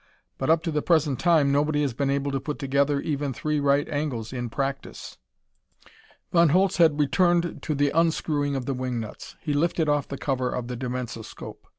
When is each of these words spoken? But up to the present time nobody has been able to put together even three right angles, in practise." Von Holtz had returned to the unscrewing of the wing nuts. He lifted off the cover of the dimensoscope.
But 0.39 0.49
up 0.49 0.63
to 0.63 0.71
the 0.71 0.81
present 0.81 1.19
time 1.19 1.51
nobody 1.51 1.83
has 1.83 1.93
been 1.93 2.09
able 2.09 2.31
to 2.31 2.39
put 2.39 2.57
together 2.57 2.99
even 3.01 3.33
three 3.33 3.59
right 3.59 3.87
angles, 3.87 4.33
in 4.33 4.49
practise." 4.49 5.19
Von 6.31 6.49
Holtz 6.49 6.77
had 6.77 6.99
returned 6.99 7.61
to 7.61 7.75
the 7.75 7.91
unscrewing 7.91 8.55
of 8.55 8.65
the 8.65 8.73
wing 8.73 8.99
nuts. 8.99 9.35
He 9.41 9.53
lifted 9.53 9.87
off 9.87 10.07
the 10.07 10.17
cover 10.17 10.49
of 10.49 10.69
the 10.69 10.75
dimensoscope. 10.75 11.67